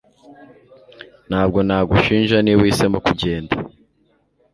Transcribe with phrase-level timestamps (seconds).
[1.29, 3.53] Ntabwo nagushinja niba uhisemo kugenda